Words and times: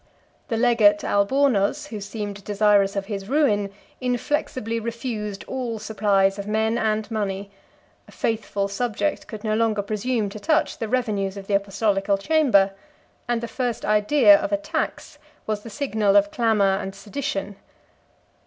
The 0.47 0.57
legate 0.57 1.03
Albornoz, 1.03 1.89
who 1.89 2.01
seemed 2.01 2.43
desirous 2.43 2.95
of 2.95 3.05
his 3.05 3.29
ruin, 3.29 3.71
inflexibly 3.99 4.79
refused 4.79 5.43
all 5.47 5.77
supplies 5.77 6.39
of 6.39 6.47
men 6.47 6.75
and 6.75 7.05
money; 7.11 7.51
a 8.07 8.11
faithful 8.11 8.67
subject 8.67 9.27
could 9.27 9.43
no 9.43 9.53
longer 9.53 9.83
presume 9.83 10.29
to 10.29 10.39
touch 10.39 10.79
the 10.79 10.87
revenues 10.87 11.37
of 11.37 11.45
the 11.45 11.53
apostolical 11.53 12.17
chamber; 12.17 12.71
and 13.27 13.41
the 13.41 13.47
first 13.47 13.85
idea 13.85 14.35
of 14.39 14.51
a 14.51 14.57
tax 14.57 15.19
was 15.45 15.61
the 15.61 15.69
signal 15.69 16.15
of 16.15 16.31
clamor 16.31 16.79
and 16.81 16.95
sedition. 16.95 17.57